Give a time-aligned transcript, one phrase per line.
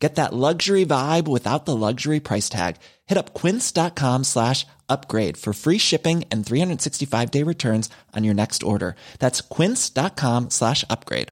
[0.00, 2.76] Get that luxury vibe without the luxury price tag.
[3.06, 8.62] Hit up quince.com slash upgrade for free shipping and 365 day returns on your next
[8.62, 8.96] order.
[9.18, 11.28] That's quince.com slash upgrade.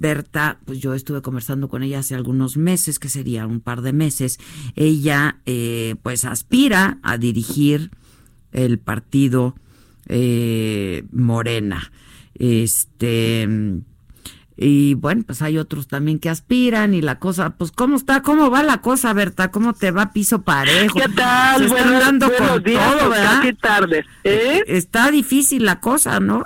[0.00, 3.92] Berta, pues yo estuve conversando con ella hace algunos meses, que sería un par de
[3.92, 4.38] meses.
[4.74, 7.90] Ella, eh, pues aspira a dirigir
[8.52, 9.54] el partido
[10.08, 11.92] eh, Morena.
[12.34, 13.46] Este
[14.62, 18.22] y bueno, pues hay otros también que aspiran y la cosa, pues ¿cómo está?
[18.22, 19.50] ¿Cómo va la cosa, Berta?
[19.50, 20.98] ¿Cómo te va piso parejo?
[20.98, 21.68] ¿Qué tal?
[21.68, 23.42] Se están dando con días, todo, ¿verdad?
[23.60, 24.04] tarde.
[24.24, 24.62] ¿eh?
[24.66, 26.44] Está difícil la cosa, ¿no?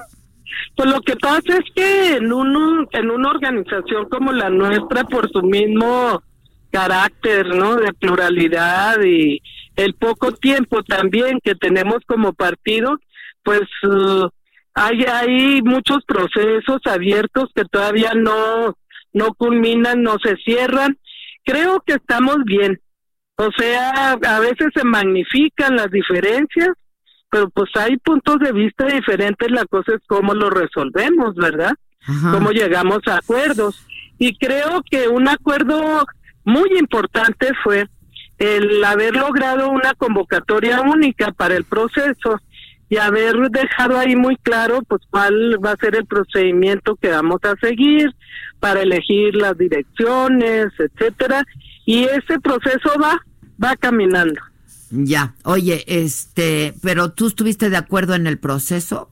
[0.77, 5.31] Pues lo que pasa es que en, un, en una organización como la nuestra, por
[5.31, 6.23] su mismo
[6.71, 7.77] carácter, ¿no?
[7.77, 9.41] De pluralidad y
[9.77, 12.99] el poco tiempo también que tenemos como partido,
[13.43, 14.29] pues uh,
[14.77, 18.77] hay, hay muchos procesos abiertos que todavía no,
[19.15, 20.99] no culminan, no se cierran.
[21.45, 22.79] Creo que estamos bien.
[23.37, 26.69] O sea, a veces se magnifican las diferencias,
[27.31, 31.73] pero pues hay puntos de vista diferentes, la cosa es cómo lo resolvemos, ¿verdad?
[32.31, 33.83] Cómo llegamos a acuerdos.
[34.19, 36.05] Y creo que un acuerdo
[36.45, 37.89] muy importante fue
[38.39, 42.39] el haber logrado una convocatoria única para el proceso
[42.89, 47.41] y haber dejado ahí muy claro pues cuál va a ser el procedimiento que vamos
[47.43, 48.15] a seguir
[48.61, 51.45] para elegir las direcciones, etcétera,
[51.85, 53.21] y ese proceso va
[53.63, 54.41] va caminando.
[54.91, 59.11] Ya, oye, este, pero tú estuviste de acuerdo en el proceso?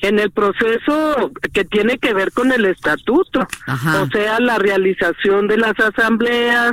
[0.00, 5.56] En el proceso que tiene que ver con el estatuto, o sea, la realización de
[5.56, 6.72] las asambleas,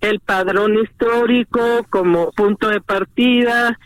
[0.00, 3.78] el padrón histórico como punto de partida,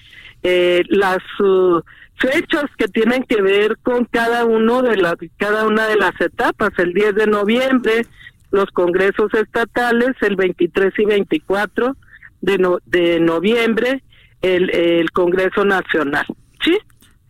[0.44, 1.80] eh, las uh,
[2.18, 6.70] fechas que tienen que ver con cada uno de las cada una de las etapas.
[6.78, 8.06] El 10 de noviembre
[8.50, 11.96] los congresos estatales el 23 y 24
[12.40, 14.04] de, de noviembre
[14.42, 16.26] el, el congreso nacional
[16.62, 16.78] sí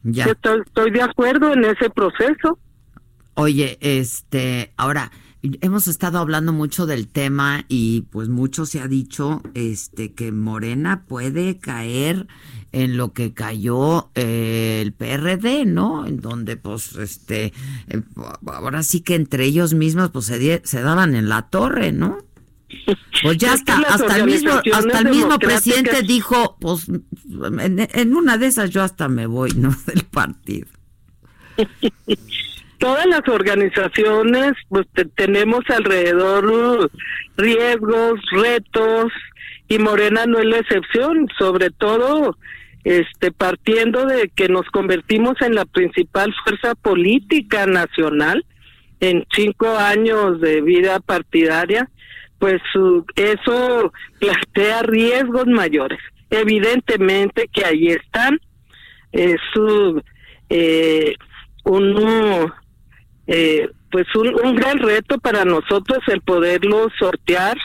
[0.03, 0.27] ya.
[0.27, 2.59] Estoy, estoy de acuerdo en ese proceso.
[3.33, 5.11] Oye este ahora
[5.61, 11.05] hemos estado hablando mucho del tema y pues mucho se ha dicho este que Morena
[11.07, 12.27] puede caer
[12.75, 16.07] en lo que cayó eh, el PRD, ¿no?
[16.07, 17.53] En donde pues este
[17.89, 18.03] eh,
[18.47, 22.19] ahora sí que entre ellos mismos pues se, se daban en la torre, ¿no?
[23.23, 28.39] Pues ya hasta, hasta el mismo, hasta el mismo presidente dijo, pues en, en, una
[28.39, 29.71] de esas yo hasta me voy, ¿no?
[29.87, 30.67] Del partido.
[32.79, 36.91] Todas las organizaciones, pues tenemos alrededor
[37.37, 39.13] riesgos, retos,
[39.69, 42.37] y Morena no es la excepción, sobre todo
[42.85, 48.45] este partiendo de que nos convertimos en la principal fuerza política nacional
[49.01, 51.91] en cinco años de vida partidaria,
[52.39, 52.61] pues
[53.17, 55.99] eso plantea riesgos mayores.
[56.31, 58.39] Evidentemente que ahí están,
[59.13, 59.41] es
[60.51, 61.15] eh,
[61.65, 62.53] un,
[63.27, 67.57] eh, pues un, un, gran reto para nosotros el poderlo sortear,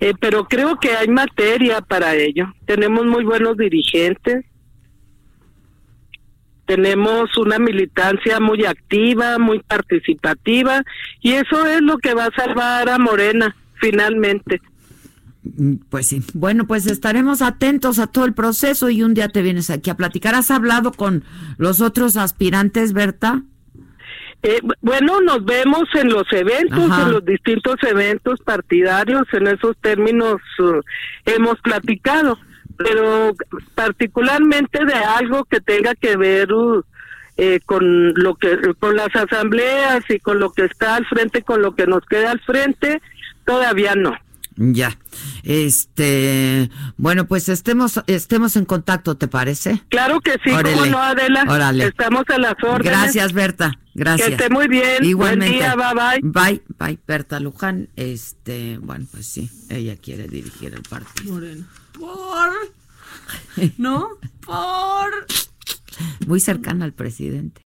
[0.00, 2.46] eh, pero creo que hay materia para ello.
[2.66, 4.44] Tenemos muy buenos dirigentes,
[6.74, 10.82] tenemos una militancia muy activa, muy participativa,
[11.20, 14.60] y eso es lo que va a salvar a Morena, finalmente.
[15.88, 16.20] Pues sí.
[16.32, 19.96] Bueno, pues estaremos atentos a todo el proceso y un día te vienes aquí a
[19.96, 20.34] platicar.
[20.34, 21.22] ¿Has hablado con
[21.58, 23.42] los otros aspirantes, Berta?
[24.42, 30.40] Eh, bueno, nos vemos en los eventos, en los distintos eventos partidarios, en esos términos
[30.58, 30.80] uh,
[31.24, 32.36] hemos platicado
[32.76, 33.32] pero
[33.74, 36.84] particularmente de algo que tenga que ver uh,
[37.36, 41.62] eh, con lo que con las asambleas y con lo que está al frente, con
[41.62, 43.00] lo que nos queda al frente,
[43.44, 44.16] todavía no.
[44.56, 44.98] Ya.
[45.42, 49.82] Este, bueno, pues estemos estemos en contacto, ¿te parece?
[49.88, 51.44] Claro que sí, como no, Adela.
[51.84, 52.84] Estamos a las órdenes.
[52.84, 53.78] Gracias, Berta.
[53.94, 54.28] Gracias.
[54.28, 55.04] Que esté muy bien.
[55.04, 55.58] Igualmente.
[55.58, 56.42] Buen día, bye bye.
[56.44, 57.88] Bye, bye, Berta Luján.
[57.96, 61.32] Este, bueno, pues sí, ella quiere dirigir el partido.
[61.32, 61.66] Moreno.
[61.98, 62.50] Por.
[63.78, 64.08] ¿No?
[64.44, 65.26] Por.
[66.26, 67.63] Muy cercana al presidente.